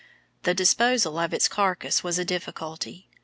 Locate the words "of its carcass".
1.19-2.03